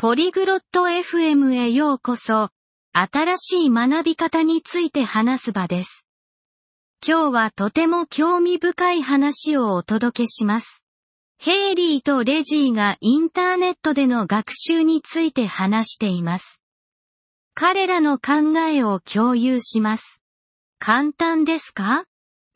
[0.00, 2.48] ポリグロット FM へようこそ、
[2.94, 6.06] 新しい学び方について話す場です。
[7.06, 10.82] 今日はとても興味深い話をお届けします。
[11.38, 16.62] ヘイリーとレジーがインターネットでの学習について話しています。
[17.52, 20.22] 彼らの考えを共有します。
[20.78, 22.04] 簡単ですか？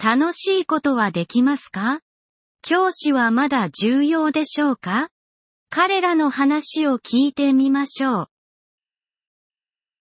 [0.03, 2.01] 楽しいことはできますか？
[2.63, 5.11] 教師はまだ重要でしょうか？
[5.77, 8.27] 彼らの話を聞いてみましょう。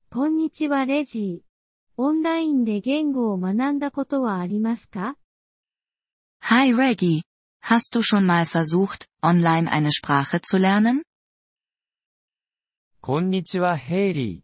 [0.09, 2.01] こんにちはレジー。
[2.01, 5.17] オンラインで言語を学んだことはありますか
[6.41, 7.21] Hi Reggie.
[7.63, 11.03] Hast du schon mal versucht, online eine Sprache zu lernen?
[12.99, 14.41] こんにちはヘイリー。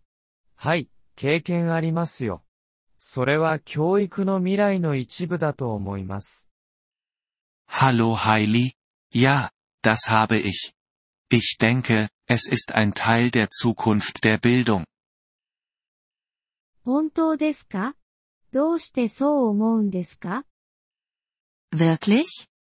[0.55, 2.43] はい、経験ありますよ。
[2.99, 6.51] それは教育の未来の一部だと思います。
[7.67, 8.73] Hallo Hailey.
[9.11, 9.49] Ja,
[9.81, 10.76] das habe ich.
[11.30, 14.84] Ich denke, es ist ein Teil der Zukunft der Bildung.
[16.84, 17.94] 本当ですか
[18.52, 20.44] どうしてそう思うんですか
[21.72, 22.24] Wirklich?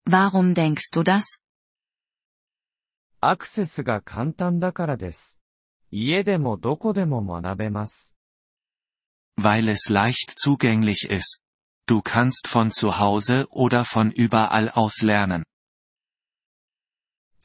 [0.09, 1.23] Warum denkst du das?
[3.21, 5.39] アクセスが簡単だからです。
[5.91, 8.17] 家でもどこでも学べます。
[9.39, 11.41] Weil es leicht zugänglich ist.
[11.87, 15.45] Du kannst von zu Hause oder von überall aus lernen.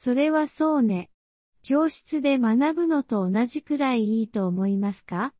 [0.03, 1.09] それはそうね。
[1.63, 5.33] 教室で学ぶのと同じくらいいいと思いますか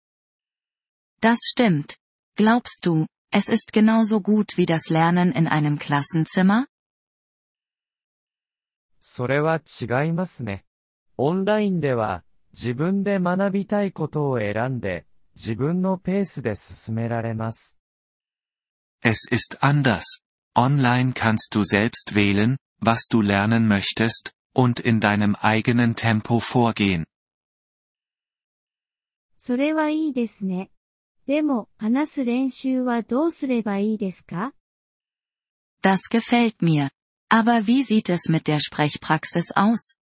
[1.22, 1.98] Das stimmt.
[2.38, 6.68] Glaubst du, es ist genauso gut wie das Lernen in einem Klassenzimmer?
[9.02, 10.64] それは違いますね。
[11.18, 15.06] オンラインでは、自分で学びたいことを選んで、
[15.36, 17.78] 自分のペースで進められます。
[19.04, 20.22] Es ist anders.
[20.56, 27.07] Online kannst du selbst wählen, was du lernen möchtest, und in deinem eigenen Tempo vorgehen.
[29.39, 30.71] それはいいですね。
[31.27, 34.53] でも、話す練習はどうすればいいですか
[35.83, 36.91] Das gefällt mir.
[37.31, 39.97] Aber wie sieht es mit der Sprechpraxis aus?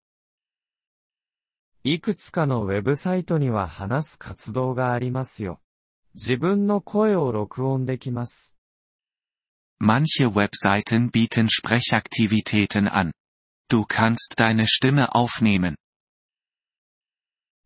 [1.83, 5.59] いくつかのウェブサイトには話す活動がありますよ。
[6.15, 8.55] 自分の声を録音できます。
[9.81, 13.11] Manche Webseiten bieten Sprechaktivitäten an.
[13.69, 15.75] Du kannst deine Stimme aufnehmen.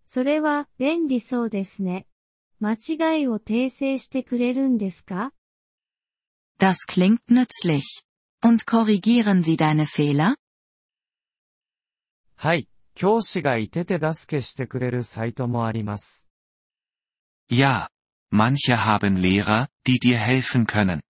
[0.05, 2.07] それは便利そうですね。
[2.59, 5.33] 間違いを訂正してくれるんですか
[6.59, 8.03] Das klingt nützlich.
[8.41, 10.37] Und korrigieren sie deine Fehler?
[12.35, 16.27] はい、教師がいて手助けしてくれるサイトもあります。
[17.49, 17.89] Ja.
[18.31, 21.01] Manche haben Lehrer, die dir helfen können.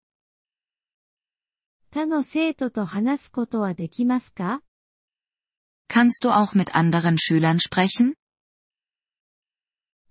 [1.91, 4.61] 他の生徒と話すことはできますか
[5.91, 8.15] Kannst du auch mit anderen Schülern sprechen?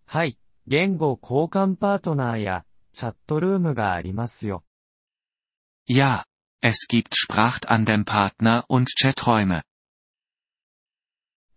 [0.07, 4.65] はい、言語交換パートナーやチャットルームがありますよ。
[5.89, 6.25] Ja.
[6.63, 9.63] Es gibt Sprachtandempartner und Chaträume.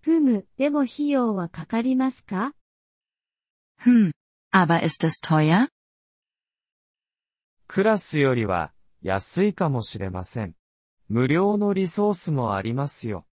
[0.01, 2.53] ふむ、でも費用はかかりますか
[3.81, 4.11] Hm.
[4.51, 5.69] Aber ist es teuer?
[7.67, 10.55] クラスよりは安いかもしれません。
[11.07, 13.25] 無料のリソースもありますよ。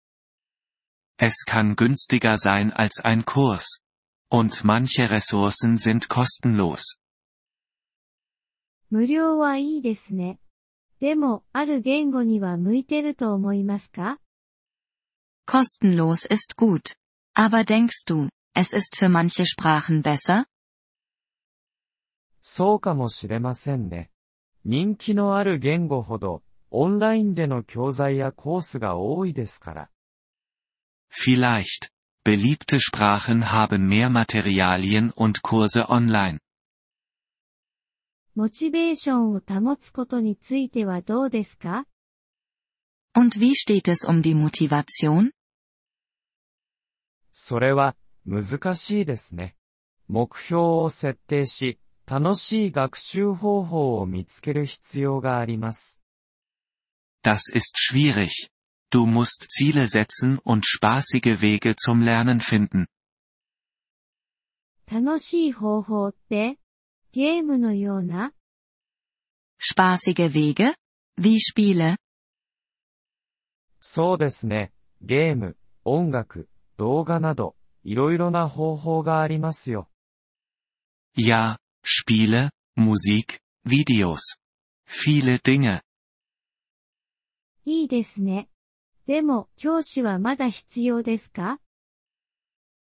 [1.21, 3.81] Es kann günstiger sein als ein Kurs.
[4.31, 6.99] Und manche Ressourcen sind kostenlos.
[8.91, 10.39] 無料はいいですね。
[11.01, 14.19] でも、ある言語には向いてると思いますか
[15.47, 16.97] Kostenlos ist gut.
[17.35, 20.47] Aber denkst du, es ist für manche Sprachen besser?
[22.41, 24.11] そうかもしれませんね。
[24.65, 29.91] 人気のある言語ほど、オンラインでの教材やコースが多いですから。
[31.11, 31.91] Vielleicht.
[32.25, 36.41] Beliebte Sprachen haben mehr Materialien und Kurse online.
[38.35, 41.87] モチベーションを保つことについてはどうですか
[43.17, 45.31] Und wie steht es um die Motivation?
[47.33, 49.57] それは、難しいですね。
[50.09, 56.03] 目標を設定し、楽しい学習方法を見つける必要があります。
[57.23, 58.51] Das ist schwierig.
[58.91, 62.87] Du musst Ziele setzen und spaßige Wege zum Lernen finden.
[64.89, 66.59] 楽しい方法って、
[67.13, 68.33] ゲームのような
[69.59, 70.75] Spaßige Wege?
[71.19, 71.97] Wie Spiele?
[73.81, 74.73] そうですね。
[75.01, 79.89] ゲーム、音楽、動画など、いろいろな方法がありますよ。
[81.17, 84.19] Ja, Spiele, Musik, Videos.
[84.87, 85.83] Viele Dinge.
[87.65, 88.49] いいですね。
[89.08, 91.60] でも、教師はまだ必要ですか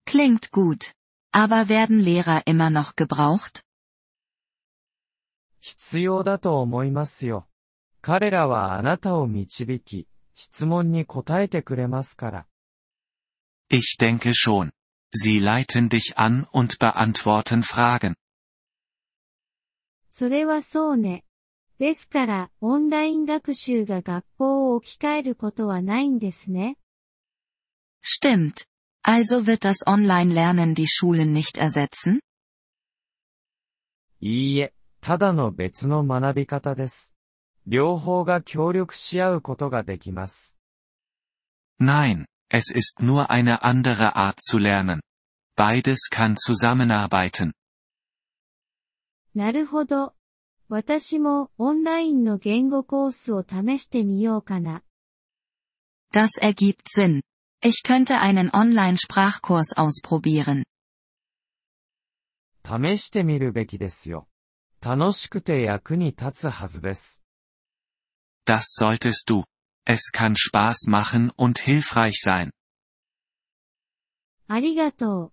[0.07, 0.93] Klingt gut.
[1.33, 3.63] Aber werden Lehrer immer noch gebraucht?
[5.61, 7.47] 必要だと思いますよ。
[8.01, 12.47] 彼らはあなたを導き、質問に答えてくれますから。
[13.69, 14.73] Ich denke schon.
[15.15, 18.15] Sie leiten dich an und beantworten Fragen.
[20.11, 21.25] それはそうね。
[21.81, 26.77] ですから、オンライン学習が学校を置き換えることはないんですね。
[28.05, 28.67] Stimmt.
[29.03, 32.21] Also wird das Online-Lernen die Schulen nicht ersetzen?
[34.21, 37.17] いいえ、ただの別の学び方です。
[37.67, 40.59] 両方が協力し合うことができます。
[41.81, 45.01] Nein, es ist nur eine andere Art zu lernen.
[45.57, 47.53] Beides kann zusammenarbeiten.
[49.35, 50.13] なるほど。
[50.70, 54.84] 私もオンラインの言語コースを試してみようかな。
[56.12, 57.22] Das ergibt Sinn.
[57.62, 60.64] Ich könnte einen Online-Sprachkurs ausprobieren.
[62.64, 64.28] 試してみるべきですよ。
[64.82, 67.24] 楽しくて役に立つはずです。
[68.46, 69.44] Das solltest du.
[69.88, 72.52] Es kann Spaß machen und hilfreich sein.
[74.48, 75.32] ありがとう。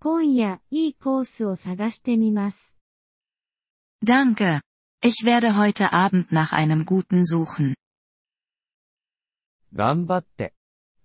[0.00, 2.76] 今夜、いいコースを探してみます。
[4.04, 4.60] Danke.
[5.02, 7.74] Ich werde heute Abend nach einem guten suchen.
[9.74, 10.54] 頑張って。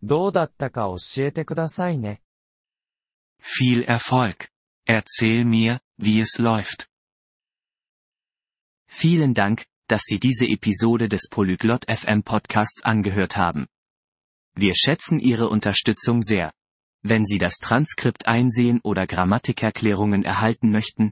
[0.01, 2.21] どうだったか教えてくださいね。
[3.41, 4.49] Viel Erfolg.
[4.85, 6.89] Erzähl mir, wie es läuft.
[8.87, 13.67] Vielen Dank, dass Sie diese Episode des Polyglot FM Podcasts angehört haben.
[14.55, 16.53] Wir schätzen Ihre Unterstützung sehr.
[17.01, 21.11] Wenn Sie das Transkript einsehen oder Grammatikerklärungen erhalten möchten,